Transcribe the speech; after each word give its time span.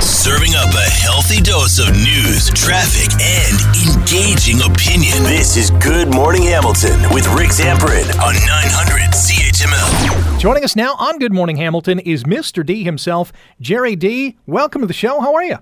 Serving 0.00 0.54
up 0.54 0.72
a 0.74 0.90
healthy 0.90 1.40
dose 1.40 1.80
of 1.80 1.90
news, 1.92 2.50
traffic, 2.50 3.10
and 3.20 3.58
engaging 3.98 4.60
opinion. 4.62 5.24
This 5.24 5.56
is 5.56 5.70
Good 5.72 6.14
Morning 6.14 6.42
Hamilton 6.42 7.00
with 7.12 7.26
Rick 7.34 7.50
Zamperin 7.50 8.06
on 8.20 8.34
900 8.34 9.10
CHML. 9.10 10.38
Joining 10.38 10.62
us 10.62 10.76
now 10.76 10.94
on 10.98 11.18
Good 11.18 11.32
Morning 11.32 11.56
Hamilton 11.56 11.98
is 11.98 12.22
Mr. 12.24 12.64
D 12.64 12.84
himself, 12.84 13.32
Gerry 13.60 13.96
Dee. 13.96 14.38
Welcome 14.46 14.82
to 14.82 14.86
the 14.86 14.92
show. 14.92 15.20
How 15.20 15.34
are 15.34 15.42
you? 15.42 15.58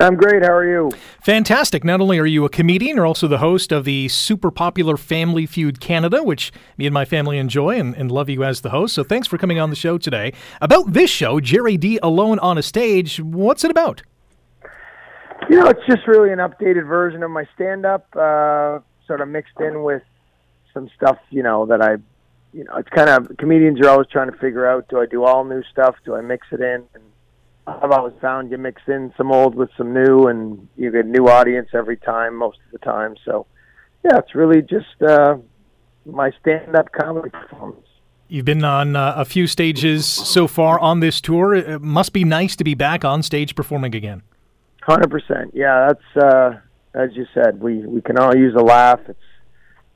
I'm 0.00 0.16
great. 0.16 0.42
How 0.42 0.52
are 0.52 0.68
you? 0.68 0.90
Fantastic. 1.20 1.84
Not 1.84 2.00
only 2.00 2.18
are 2.18 2.26
you 2.26 2.44
a 2.44 2.48
comedian, 2.48 2.96
you're 2.96 3.06
also 3.06 3.28
the 3.28 3.38
host 3.38 3.70
of 3.70 3.84
the 3.84 4.08
super 4.08 4.50
popular 4.50 4.96
Family 4.96 5.46
Feud 5.46 5.80
Canada, 5.80 6.24
which 6.24 6.52
me 6.76 6.86
and 6.86 6.94
my 6.94 7.04
family 7.04 7.38
enjoy 7.38 7.78
and, 7.78 7.94
and 7.94 8.10
love 8.10 8.28
you 8.28 8.42
as 8.42 8.62
the 8.62 8.70
host. 8.70 8.94
So 8.94 9.04
thanks 9.04 9.28
for 9.28 9.38
coming 9.38 9.60
on 9.60 9.70
the 9.70 9.76
show 9.76 9.98
today. 9.98 10.32
About 10.60 10.92
this 10.92 11.10
show, 11.10 11.38
Gerry 11.38 11.76
Dee 11.76 12.00
Alone 12.02 12.40
on 12.40 12.58
a 12.58 12.62
Stage, 12.62 13.20
what's 13.20 13.62
it 13.62 13.70
about? 13.70 14.02
You 15.48 15.60
know, 15.60 15.66
it's 15.66 15.84
just 15.86 16.06
really 16.06 16.32
an 16.32 16.38
updated 16.38 16.86
version 16.86 17.22
of 17.22 17.30
my 17.30 17.44
stand 17.54 17.84
up, 17.84 18.06
uh, 18.16 18.80
sort 19.06 19.20
of 19.20 19.28
mixed 19.28 19.60
in 19.60 19.82
with 19.82 20.02
some 20.72 20.88
stuff, 20.96 21.18
you 21.30 21.42
know, 21.42 21.66
that 21.66 21.82
I, 21.82 21.96
you 22.52 22.64
know, 22.64 22.76
it's 22.76 22.88
kind 22.88 23.08
of 23.08 23.36
comedians 23.38 23.80
are 23.80 23.88
always 23.88 24.08
trying 24.08 24.30
to 24.30 24.36
figure 24.38 24.66
out 24.66 24.88
do 24.88 25.00
I 25.00 25.06
do 25.06 25.24
all 25.24 25.44
new 25.44 25.62
stuff? 25.70 25.96
Do 26.04 26.14
I 26.14 26.22
mix 26.22 26.46
it 26.50 26.60
in? 26.60 26.84
And 26.94 27.02
I've 27.66 27.92
always 27.92 28.14
found 28.20 28.50
you 28.50 28.58
mix 28.58 28.82
in 28.88 29.12
some 29.16 29.30
old 29.30 29.54
with 29.54 29.70
some 29.76 29.92
new, 29.92 30.26
and 30.26 30.68
you 30.76 30.90
get 30.90 31.04
a 31.04 31.08
new 31.08 31.28
audience 31.28 31.68
every 31.74 31.96
time, 31.96 32.36
most 32.36 32.58
of 32.66 32.72
the 32.72 32.78
time. 32.78 33.14
So, 33.24 33.46
yeah, 34.04 34.18
it's 34.18 34.34
really 34.34 34.62
just 34.62 35.00
uh, 35.00 35.36
my 36.04 36.32
stand-up 36.40 36.90
comedy 36.92 37.30
performance. 37.30 37.86
You've 38.28 38.46
been 38.46 38.64
on 38.64 38.96
uh, 38.96 39.14
a 39.16 39.24
few 39.24 39.46
stages 39.46 40.06
so 40.06 40.48
far 40.48 40.80
on 40.80 41.00
this 41.00 41.20
tour. 41.20 41.54
It 41.54 41.82
must 41.82 42.12
be 42.12 42.24
nice 42.24 42.56
to 42.56 42.64
be 42.64 42.74
back 42.74 43.04
on 43.04 43.22
stage 43.22 43.54
performing 43.54 43.94
again. 43.94 44.22
Hundred 44.82 45.10
percent. 45.10 45.52
Yeah, 45.54 45.88
that's 45.88 46.24
uh, 46.24 46.58
as 46.94 47.10
you 47.12 47.26
said. 47.34 47.60
We 47.60 47.86
we 47.86 48.00
can 48.00 48.18
all 48.18 48.34
use 48.34 48.54
a 48.56 48.62
laugh. 48.62 49.00
It's 49.06 49.18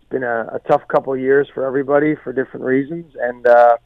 it's 0.00 0.10
been 0.10 0.22
a, 0.22 0.50
a 0.52 0.60
tough 0.68 0.86
couple 0.86 1.14
of 1.14 1.18
years 1.18 1.48
for 1.54 1.66
everybody 1.66 2.14
for 2.22 2.32
different 2.32 2.66
reasons, 2.66 3.12
and 3.20 3.46
uh, 3.46 3.78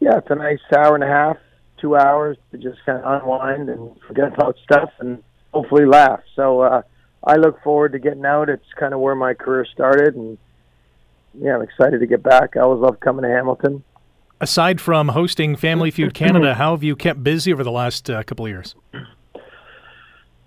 yeah, 0.00 0.18
it's 0.18 0.30
a 0.30 0.34
nice 0.34 0.60
hour 0.76 0.94
and 0.94 1.02
a 1.02 1.08
half 1.08 1.38
two 1.80 1.96
hours 1.96 2.36
to 2.52 2.58
just 2.58 2.78
kind 2.84 3.02
of 3.02 3.22
unwind 3.22 3.68
and 3.68 3.90
forget 4.06 4.32
about 4.34 4.56
stuff 4.64 4.90
and 5.00 5.22
hopefully 5.52 5.86
laugh. 5.86 6.20
So 6.36 6.60
uh, 6.60 6.82
I 7.24 7.36
look 7.36 7.62
forward 7.62 7.92
to 7.92 7.98
getting 7.98 8.24
out. 8.24 8.48
It's 8.48 8.64
kind 8.78 8.94
of 8.94 9.00
where 9.00 9.14
my 9.14 9.34
career 9.34 9.66
started, 9.72 10.14
and 10.14 10.38
yeah, 11.34 11.54
I'm 11.56 11.62
excited 11.62 12.00
to 12.00 12.06
get 12.06 12.22
back. 12.22 12.56
I 12.56 12.60
always 12.60 12.80
love 12.80 13.00
coming 13.00 13.22
to 13.22 13.28
Hamilton. 13.28 13.82
Aside 14.40 14.80
from 14.80 15.08
hosting 15.08 15.56
Family 15.56 15.90
Feud 15.90 16.14
Canada, 16.14 16.54
how 16.54 16.72
have 16.72 16.82
you 16.82 16.94
kept 16.94 17.22
busy 17.24 17.52
over 17.52 17.64
the 17.64 17.72
last 17.72 18.08
uh, 18.08 18.22
couple 18.22 18.46
of 18.46 18.50
years? 18.50 18.74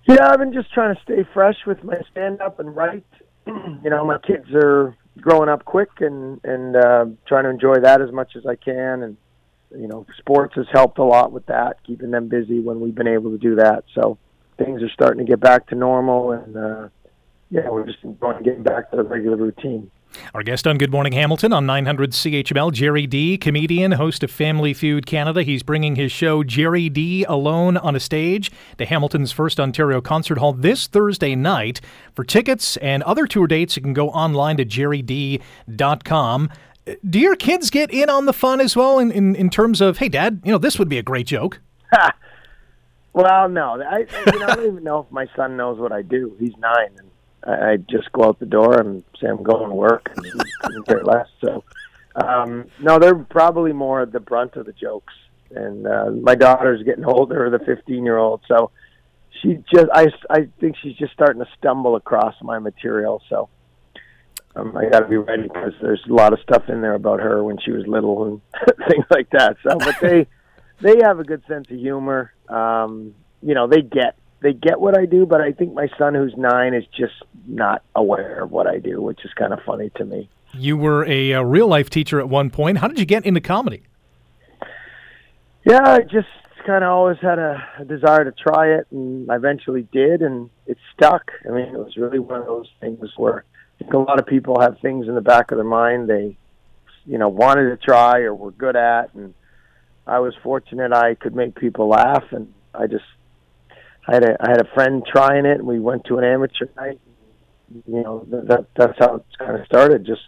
Yeah, 0.08 0.30
I've 0.30 0.40
been 0.40 0.54
just 0.54 0.74
trying 0.74 0.96
to 0.96 1.02
stay 1.04 1.26
fresh 1.34 1.58
with 1.66 1.84
my 1.84 1.96
stand 2.12 2.42
up 2.42 2.59
and 2.59 2.76
write. 2.76 3.06
you 3.48 3.90
know, 3.90 4.06
my 4.06 4.18
kids 4.20 4.46
are 4.54 4.96
growing 5.20 5.50
up 5.50 5.66
quick 5.66 5.90
and 6.00 6.40
and 6.44 6.76
uh, 6.76 7.06
trying 7.28 7.44
to 7.44 7.50
enjoy 7.50 7.76
that 7.82 8.02
as 8.02 8.12
much 8.12 8.36
as 8.36 8.46
I 8.46 8.56
can 8.56 9.04
and 9.04 9.18
you 9.77 9.88
know, 9.88 10.05
sports 10.17 10.55
has 10.55 10.66
helped 10.72 10.97
a 10.97 11.03
lot 11.03 11.31
with 11.31 11.45
that, 11.47 11.77
keeping 11.86 12.11
them 12.11 12.27
busy 12.27 12.59
when 12.59 12.80
we've 12.80 12.95
been 12.95 13.08
able 13.08 13.31
to 13.31 13.38
do 13.38 13.55
that. 13.55 13.83
So 13.95 14.17
things 14.58 14.81
are 14.81 14.89
starting 14.89 15.25
to 15.25 15.30
get 15.30 15.39
back 15.39 15.67
to 15.67 15.75
normal, 15.75 16.31
and 16.31 16.55
uh, 16.55 16.89
yeah, 17.50 17.69
we're 17.69 17.86
just 17.86 18.03
enjoying 18.03 18.44
getting 18.44 18.63
back 18.63 18.91
to 18.91 18.97
the 18.97 19.03
regular 19.03 19.38
routine. 19.38 19.89
Our 20.33 20.44
guest 20.44 20.67
on 20.67 20.78
Good 20.78 20.91
Morning 20.91 21.13
Hamilton 21.13 21.53
on 21.53 21.66
900 21.66 22.11
CHML, 22.11 22.73
Gerry 22.73 23.08
Dee, 23.08 23.38
comedian, 23.38 23.94
host 23.94 24.23
of 24.23 24.31
Family 24.31 24.73
Feud 24.73 25.05
Canada. 25.05 25.44
He's 25.44 25.63
bringing 25.63 25.95
his 25.95 26.11
show 26.11 26.44
Gerry 26.44 26.89
Dee 26.89 27.23
Alone 27.25 27.78
on 27.78 27.95
a 27.95 28.00
Stage 28.00 28.52
to 28.78 28.85
Hamilton's 28.85 29.31
First 29.31 29.59
Ontario 29.59 30.02
Concert 30.02 30.38
Hall 30.38 30.53
this 30.53 30.88
Thursday 30.88 31.35
night. 31.35 31.80
For 32.13 32.23
tickets 32.23 32.78
and 32.78 33.03
other 33.03 33.25
tour 33.25 33.47
dates, 33.47 33.78
you 33.78 33.81
can 33.81 33.94
go 33.94 34.09
online 34.09 34.58
to 34.58 34.66
gerrydee.com 34.66 36.50
do 37.08 37.19
your 37.19 37.36
kids 37.36 37.69
get 37.69 37.92
in 37.92 38.09
on 38.09 38.25
the 38.25 38.34
fun 38.34 38.59
as 38.59 38.75
well 38.75 39.00
in, 39.00 39.12
in, 39.12 39.36
in 39.36 39.50
terms 39.50 39.81
of, 39.81 40.00
hey, 40.00 40.09
Dad, 40.09 40.42
you 40.44 40.52
know, 40.52 40.58
this 40.58 40.80
would 40.80 40.90
be 40.90 40.97
a 40.97 41.03
great 41.03 41.28
joke? 41.28 41.59
well, 43.14 43.50
no. 43.50 43.81
I, 43.81 44.00
you 44.00 44.40
know, 44.40 44.47
I 44.47 44.56
don't 44.56 44.66
even 44.72 44.84
know 44.84 45.00
if 45.00 45.12
my 45.12 45.28
son 45.36 45.58
knows 45.58 45.80
what 45.80 45.91
I 45.91 46.02
do. 46.02 46.36
He's 46.40 46.56
nine, 46.58 46.91
and 46.97 47.09
I, 47.44 47.72
I 47.72 47.78
just 47.78 48.12
go 48.12 48.24
out 48.24 48.40
the 48.40 48.46
door 48.46 48.80
and 48.80 49.03
say 49.20 49.28
I'm 49.28 49.44
going 49.44 49.70
to 49.70 49.75
work 49.75 50.09
and 50.16 50.44
couldn't 50.62 50.88
care 50.88 51.03
less. 51.03 51.28
So, 51.44 51.64
um, 52.16 52.66
no, 52.80 53.00
they're 53.00 53.16
probably 53.16 53.74
more 53.74 54.06
the 54.06 54.20
brunt 54.20 54.56
of 54.56 54.66
the 54.66 54.74
jokes. 54.74 55.14
And 55.53 55.86
uh, 55.86 56.12
my 56.12 56.36
daughter's 56.36 56.84
getting 56.84 57.06
older, 57.06 57.50
the 57.50 57.59
15 57.59 58.03
year 58.03 58.18
old. 58.18 58.41
So 58.47 58.72
she 59.41 59.64
just, 59.74 59.88
I, 59.94 60.08
I 60.30 60.47
think 60.59 60.78
she's 60.81 60.96
just 60.96 61.14
starting 61.14 61.44
to 61.44 61.50
stumble 61.58 61.96
across 61.96 62.36
my 62.41 62.59
material. 62.59 63.22
So, 63.30 63.50
um, 64.56 64.75
I 64.75 64.89
got 64.89 65.01
to 65.01 65.07
be 65.07 65.17
ready 65.17 65.44
because 65.44 65.73
there's 65.81 66.03
a 66.09 66.13
lot 66.13 66.34
of 66.34 66.39
stuff 66.41 66.63
in 66.67 66.81
there 66.81 66.94
about 66.94 67.19
her 67.19 67.44
when 67.44 67.57
she 67.59 67.72
was 67.72 67.88
little 67.88 68.25
and 68.25 68.41
things 68.89 69.06
like 69.09 69.29
that. 69.31 69.57
So, 69.63 69.78
but 69.78 69.95
they 70.01 70.28
they 70.81 71.01
have 71.03 71.19
a 71.19 71.23
good 71.23 71.44
sense 71.47 71.69
of 71.69 71.78
humor. 71.78 72.34
Um, 72.50 73.13
you 73.41 73.53
know, 73.53 73.67
they 73.67 73.81
get 73.81 74.16
they 74.41 74.53
get 74.53 74.79
what 74.81 74.97
I 74.97 75.06
do, 75.06 75.25
but 75.25 75.40
I 75.40 75.51
think 75.51 75.73
my 75.73 75.88
son, 75.97 76.16
who's 76.16 76.34
nine, 76.35 76.73
is 76.73 76.84
just 76.97 77.13
not 77.47 77.84
aware 77.95 78.44
of 78.44 78.51
what 78.51 78.67
I 78.67 78.79
do, 78.79 79.01
which 79.01 79.23
is 79.23 79.31
kind 79.35 79.53
of 79.53 79.59
funny 79.66 79.91
to 79.95 80.06
me. 80.06 80.29
You 80.53 80.75
were 80.75 81.06
a, 81.06 81.31
a 81.31 81.45
real 81.45 81.67
life 81.67 81.90
teacher 81.90 82.19
at 82.19 82.28
one 82.28 82.50
point. 82.50 82.79
How 82.79 82.88
did 82.88 83.00
you 83.00 83.06
get 83.06 83.25
into 83.25 83.40
comedy? 83.40 83.84
Yeah, 85.63 85.81
I 85.84 86.01
just 86.01 86.28
kind 86.66 86.83
of 86.83 86.89
always 86.89 87.17
had 87.22 87.39
a, 87.39 87.63
a 87.79 87.85
desire 87.85 88.23
to 88.23 88.31
try 88.31 88.73
it, 88.75 88.88
and 88.91 89.31
I 89.31 89.35
eventually 89.35 89.88
did, 89.91 90.22
and 90.22 90.49
it 90.66 90.77
stuck. 90.94 91.31
I 91.45 91.51
mean, 91.51 91.66
it 91.66 91.77
was 91.77 91.97
really 91.97 92.19
one 92.19 92.39
of 92.39 92.45
those 92.45 92.69
things 92.79 92.99
where 93.17 93.45
think 93.81 93.94
a 93.94 93.97
lot 93.97 94.19
of 94.19 94.25
people 94.25 94.59
have 94.61 94.79
things 94.79 95.07
in 95.07 95.16
the 95.16 95.22
back 95.22 95.51
of 95.51 95.57
their 95.57 95.66
mind 95.66 96.07
they, 96.07 96.38
you 97.05 97.17
know, 97.17 97.29
wanted 97.29 97.69
to 97.69 97.77
try 97.77 98.19
or 98.19 98.35
were 98.35 98.51
good 98.51 98.75
at, 98.75 99.13
and 99.13 99.33
I 100.05 100.19
was 100.19 100.33
fortunate 100.44 100.94
I 100.94 101.16
could 101.16 101.35
make 101.35 101.55
people 101.55 101.89
laugh, 101.89 102.23
and 102.31 102.53
I 102.73 102.88
just 102.88 103.03
I 104.07 104.16
had 104.16 104.23
a 104.23 104.38
I 104.39 104.51
had 104.51 104.61
a 104.61 104.73
friend 104.73 105.03
trying 105.05 105.45
it, 105.45 105.59
and 105.59 105.67
we 105.67 105.79
went 105.79 106.05
to 106.05 106.17
an 106.17 106.23
amateur 106.23 106.67
night. 106.75 106.99
You 107.88 108.03
know, 108.03 108.25
that 108.29 108.67
that's 108.75 108.99
how 108.99 109.16
it 109.16 109.25
kind 109.38 109.59
of 109.59 109.66
started. 109.66 110.05
Just 110.05 110.22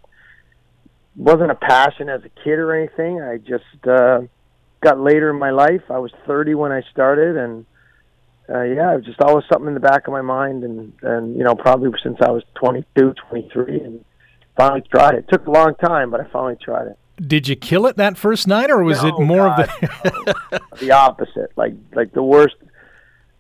wasn't 1.16 1.52
a 1.52 1.56
passion 1.56 2.10
as 2.10 2.22
a 2.24 2.30
kid 2.44 2.58
or 2.60 2.76
anything. 2.76 3.22
I 3.22 3.38
just 3.38 3.88
uh, 3.88 4.22
got 4.84 5.00
later 5.00 5.30
in 5.30 5.40
my 5.40 5.52
life. 5.52 5.82
I 5.90 6.00
was 6.00 6.12
30 6.28 6.56
when 6.56 6.72
I 6.72 6.82
started, 6.92 7.38
and 7.38 7.66
uh, 8.50 8.64
yeah, 8.64 8.94
it 8.94 8.98
was 8.98 9.06
just 9.06 9.22
always 9.22 9.46
something 9.52 9.68
in 9.68 9.74
the 9.74 9.80
back 9.80 10.08
of 10.08 10.14
my 10.14 10.22
mind, 10.22 10.64
and 10.64 10.94
and 11.02 11.38
you 11.38 11.44
know 11.44 11.56
probably 11.56 11.90
since 12.04 12.18
I 12.22 12.32
was 12.32 12.44
22, 12.56 13.14
23, 13.30 13.80
and 13.80 14.06
finally 14.58 14.84
tried 14.92 15.16
it. 15.16 15.26
it. 15.28 15.32
Took 15.32 15.48
a 15.48 15.52
long 15.52 15.76
time, 15.76 16.12
but 16.12 16.20
I 16.20 16.26
finally 16.32 16.58
tried 16.62 16.88
it. 16.88 17.00
Did 17.26 17.48
you 17.48 17.56
kill 17.56 17.86
it 17.86 17.98
that 17.98 18.18
first 18.18 18.48
night, 18.48 18.70
or 18.70 18.84
was 18.84 19.02
no, 19.02 19.10
it 19.10 19.24
more 19.24 19.48
God, 19.48 19.60
of 19.62 19.68
the 19.80 20.36
no. 20.52 20.60
the 20.80 20.92
opposite? 20.92 21.52
Like 21.56 21.74
like 21.94 22.12
the 22.14 22.24
worst, 22.24 22.56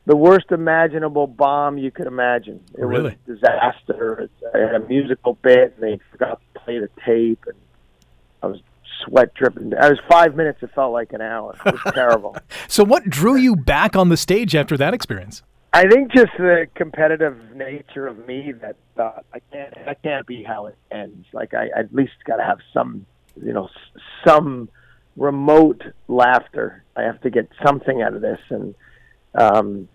the 0.05 0.15
worst 0.15 0.51
imaginable 0.51 1.27
bomb 1.27 1.77
you 1.77 1.91
could 1.91 2.07
imagine. 2.07 2.61
It 2.77 2.85
really? 2.85 3.17
was 3.25 3.39
disaster. 3.39 4.29
I 4.53 4.57
had 4.59 4.75
a 4.75 4.87
musical 4.87 5.33
bit, 5.41 5.75
and 5.75 5.83
they 5.83 5.99
forgot 6.11 6.39
to 6.53 6.59
play 6.61 6.79
the 6.79 6.89
tape, 7.05 7.43
and 7.47 7.55
sweat 9.05 9.33
dripping. 9.33 9.73
I 9.79 9.89
was 9.89 9.99
five 10.09 10.35
minutes. 10.35 10.61
It 10.61 10.71
felt 10.73 10.93
like 10.93 11.13
an 11.13 11.21
hour. 11.21 11.55
It 11.65 11.73
was 11.73 11.93
terrible. 11.93 12.35
so, 12.67 12.83
what 12.83 13.09
drew 13.09 13.35
you 13.35 13.55
back 13.55 13.95
on 13.95 14.09
the 14.09 14.17
stage 14.17 14.55
after 14.55 14.77
that 14.77 14.93
experience? 14.93 15.43
I 15.73 15.87
think 15.87 16.11
just 16.11 16.31
the 16.37 16.67
competitive 16.75 17.55
nature 17.55 18.05
of 18.05 18.27
me 18.27 18.51
that 18.61 18.75
thought 18.95 19.25
I 19.33 19.39
can't. 19.51 19.73
That 19.85 20.03
can't 20.03 20.27
be 20.27 20.43
how 20.43 20.67
it 20.67 20.77
ends. 20.91 21.25
Like 21.33 21.53
I, 21.53 21.69
I 21.75 21.79
at 21.79 21.95
least 21.95 22.13
got 22.25 22.37
to 22.37 22.43
have 22.43 22.59
some, 22.73 23.05
you 23.43 23.53
know, 23.53 23.69
some 24.25 24.69
remote 25.17 25.81
laughter. 26.07 26.83
I 26.95 27.01
have 27.03 27.21
to 27.21 27.29
get 27.29 27.49
something 27.65 28.01
out 28.03 28.13
of 28.13 28.21
this, 28.21 28.39
and 28.49 28.75
um, 29.33 29.87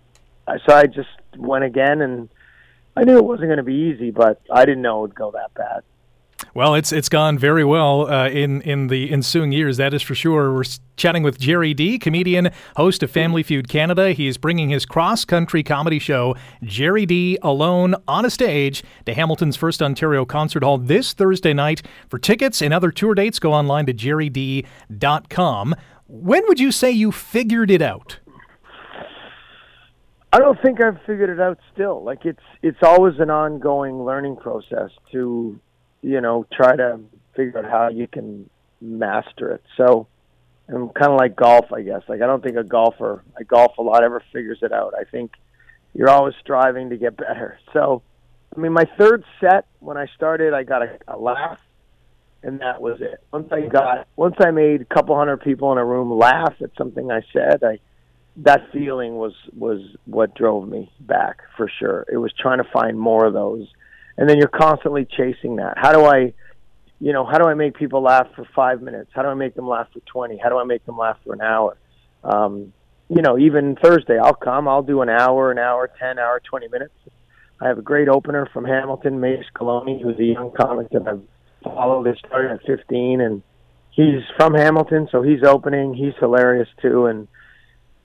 so 0.67 0.75
I 0.75 0.87
just 0.87 1.09
went 1.37 1.65
again, 1.65 2.01
and 2.01 2.29
I 2.97 3.05
knew 3.05 3.17
it 3.17 3.25
wasn't 3.25 3.47
going 3.49 3.59
to 3.59 3.63
be 3.63 3.93
easy, 3.95 4.11
but 4.11 4.41
I 4.51 4.65
didn't 4.65 4.83
know 4.83 4.99
it 4.99 5.03
would 5.03 5.15
go 5.15 5.31
that 5.31 5.55
bad. 5.55 5.83
Well, 6.55 6.75
it's 6.75 6.93
it's 6.93 7.09
gone 7.09 7.39
very 7.39 7.65
well 7.65 8.11
uh, 8.11 8.29
in 8.29 8.63
in 8.63 8.89
the 8.89 9.11
ensuing 9.13 9.53
years. 9.53 9.77
That 9.77 9.93
is 9.93 10.03
for 10.03 10.15
sure. 10.15 10.53
We're 10.53 10.65
chatting 10.97 11.23
with 11.23 11.39
Gerry 11.39 11.75
Dee, 11.75 11.99
comedian, 11.99 12.51
host 12.77 13.03
of 13.03 13.11
Family 13.11 13.43
Feud 13.43 13.69
Canada. 13.69 14.13
He 14.13 14.27
is 14.29 14.39
bringing 14.39 14.69
his 14.69 14.87
cross 14.87 15.25
country 15.25 15.63
comedy 15.63 15.99
show, 15.99 16.37
Gerry 16.63 17.07
Dee 17.07 17.39
Alone, 17.43 17.95
on 18.07 18.25
a 18.25 18.31
stage 18.31 18.83
to 19.07 19.15
Hamilton's 19.15 19.57
First 19.57 19.83
Ontario 19.83 20.25
Concert 20.25 20.63
Hall 20.63 20.79
this 20.79 21.13
Thursday 21.13 21.53
night. 21.53 21.83
For 22.09 22.19
tickets 22.19 22.63
and 22.63 22.73
other 22.73 22.91
tour 22.91 23.15
dates, 23.15 23.39
go 23.39 23.53
online 23.53 23.87
to 23.87 23.95
gerrydee.com. 23.95 25.75
When 26.07 26.43
would 26.49 26.59
you 26.59 26.73
say 26.73 26.91
you 26.91 27.13
figured 27.13 27.71
it 27.71 27.83
out? 27.83 28.19
I 30.33 30.39
don't 30.39 30.61
think 30.61 30.81
I've 30.81 31.01
figured 31.07 31.31
it 31.31 31.41
out 31.41 31.59
still. 31.73 32.05
Like 32.05 32.25
it's 32.25 32.43
it's 32.63 32.83
always 32.83 33.15
an 33.19 33.31
ongoing 33.31 34.05
learning 34.05 34.37
process 34.37 34.91
to 35.13 35.59
you 36.03 36.21
know, 36.21 36.47
try 36.53 36.77
to 36.77 37.01
figure 37.35 37.59
out 37.59 37.71
how 37.71 37.89
you 37.89 38.07
can 38.07 38.49
master 38.81 39.53
it. 39.53 39.63
So, 39.77 40.07
I'm 40.69 40.91
kind 40.91 41.13
of 41.13 41.19
like 41.19 41.35
golf, 41.35 41.73
I 41.73 41.83
guess. 41.83 42.03
Like 42.09 42.21
I 42.21 42.27
don't 42.27 42.43
think 42.43 42.57
a 42.57 42.65
golfer, 42.65 43.23
I 43.39 43.43
golf 43.43 43.79
a 43.79 43.83
lot, 43.83 44.05
ever 44.05 44.23
figures 44.33 44.59
it 44.63 44.73
out. 44.73 44.95
I 44.99 45.05
think 45.05 45.33
you're 45.95 46.11
always 46.11 46.35
striving 46.41 46.91
to 46.91 46.97
get 46.97 47.17
better. 47.17 47.59
So, 47.73 48.03
I 48.55 48.61
mean, 48.61 48.73
my 48.73 48.85
third 48.99 49.25
set 49.41 49.67
when 49.81 49.97
I 49.97 50.07
started, 50.15 50.53
I 50.53 50.65
got 50.65 50.83
a, 50.83 50.99
a 51.09 51.19
laugh, 51.19 51.59
and 52.43 52.61
that 52.61 52.81
was 52.81 53.01
it. 53.01 53.23
Once 53.33 53.51
I 53.51 53.63
got, 53.63 54.07
once 54.17 54.37
I 54.41 54.51
made 54.51 54.83
a 54.83 54.85
couple 54.85 55.17
hundred 55.17 55.39
people 55.39 55.73
in 55.73 55.79
a 55.79 55.85
room 55.85 56.13
laugh 56.13 56.55
at 56.63 56.71
something 56.77 57.11
I 57.11 57.23
said, 57.33 57.65
I 57.65 57.79
that 58.37 58.71
feeling 58.73 59.17
was 59.17 59.33
was 59.57 59.81
what 60.05 60.35
drove 60.35 60.69
me 60.69 60.93
back 61.01 61.43
for 61.57 61.71
sure. 61.79 62.05
It 62.13 62.19
was 62.19 62.33
trying 62.39 62.59
to 62.59 62.71
find 62.73 62.99
more 62.99 63.25
of 63.25 63.33
those, 63.33 63.67
and 64.19 64.29
then 64.29 64.37
you're 64.37 64.49
constantly 64.49 65.07
chasing 65.07 65.57
that. 65.57 65.79
How 65.79 65.93
do 65.93 66.05
I? 66.05 66.35
you 67.01 67.13
know, 67.13 67.25
how 67.25 67.39
do 67.39 67.45
I 67.45 67.55
make 67.55 67.77
people 67.77 68.03
laugh 68.03 68.27
for 68.35 68.45
five 68.55 68.83
minutes? 68.83 69.11
How 69.15 69.23
do 69.23 69.29
I 69.29 69.35
make 69.35 69.55
them 69.55 69.69
laugh 69.69 69.87
for 69.93 70.01
20? 70.01 70.39
How 70.39 70.49
do 70.49 70.59
I 70.59 70.65
make 70.65 70.85
them 70.85 70.99
laugh 70.99 71.17
for 71.25 71.33
an 71.33 71.41
hour? 71.41 71.77
Um, 72.25 72.73
you 73.09 73.23
know, 73.23 73.39
even 73.39 73.77
Thursday, 73.77 74.19
I'll 74.19 74.35
come, 74.35 74.69
I'll 74.69 74.83
do 74.83 75.01
an 75.03 75.09
hour, 75.09 75.51
an 75.51 75.59
hour, 75.59 75.89
10 75.99 76.19
hour, 76.19 76.41
20 76.41 76.69
minutes. 76.69 76.95
I 77.61 77.69
have 77.69 77.79
a 77.79 77.83
great 77.83 78.09
opener 78.09 78.49
from 78.53 78.65
Hamilton, 78.65 79.21
Mace 79.21 79.47
Coloni, 79.55 80.03
who's 80.03 80.19
a 80.19 80.25
young 80.25 80.53
comic 80.53 80.91
that 80.91 81.07
I've 81.07 81.23
followed. 81.63 82.05
They 82.05 82.19
started 82.27 82.53
at 82.53 82.61
15, 82.67 83.21
and 83.21 83.43
he's 83.91 84.23
from 84.37 84.55
Hamilton, 84.55 85.09
so 85.11 85.23
he's 85.23 85.43
opening. 85.45 85.95
He's 85.95 86.15
hilarious, 86.21 86.69
too. 86.83 87.07
And 87.07 87.29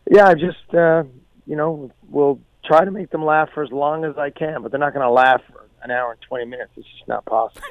yeah, 0.09 0.27
I 0.27 0.33
just, 0.35 0.73
uh, 0.73 1.03
you 1.45 1.55
know, 1.55 1.91
will 2.09 2.39
try 2.65 2.85
to 2.85 2.91
make 2.91 3.09
them 3.09 3.25
laugh 3.25 3.49
for 3.53 3.63
as 3.63 3.71
long 3.71 4.05
as 4.05 4.17
I 4.17 4.29
can, 4.29 4.61
but 4.61 4.71
they're 4.71 4.79
not 4.79 4.93
going 4.93 5.05
to 5.05 5.11
laugh 5.11 5.41
an 5.83 5.91
hour 5.91 6.11
and 6.11 6.21
20 6.21 6.45
minutes. 6.45 6.71
It's 6.75 6.87
just 6.87 7.07
not 7.07 7.25
possible. 7.25 7.61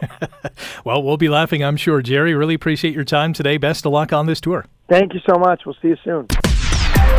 well, 0.84 1.02
we'll 1.02 1.16
be 1.16 1.28
laughing, 1.28 1.62
I'm 1.64 1.76
sure. 1.76 2.02
Gerry, 2.02 2.34
really 2.34 2.54
appreciate 2.54 2.94
your 2.94 3.04
time 3.04 3.32
today. 3.32 3.56
Best 3.56 3.86
of 3.86 3.92
luck 3.92 4.12
on 4.12 4.26
this 4.26 4.40
tour. 4.40 4.66
Thank 4.88 5.14
you 5.14 5.20
so 5.26 5.38
much. 5.38 5.62
We'll 5.64 5.76
see 5.80 5.88
you 5.88 5.96
soon. 6.04 6.26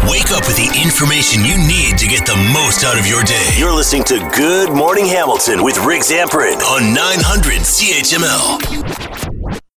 Wake 0.10 0.32
up 0.32 0.46
with 0.46 0.58
the 0.58 0.68
information 0.84 1.46
you 1.46 1.58
need 1.58 1.98
to 1.98 2.08
get 2.08 2.26
the 2.26 2.36
most 2.52 2.84
out 2.84 3.00
of 3.00 3.08
your 3.08 3.24
day. 3.24 3.56
You're 3.58 3.74
listening 3.74 4.04
to 4.06 4.20
Good 4.36 4.74
Morning 4.74 5.06
Hamilton 5.06 5.64
with 5.64 5.78
Rick 5.86 6.02
Zamperin 6.02 6.60
on 6.60 6.94
900 6.94 7.62
CHML. 7.64 9.13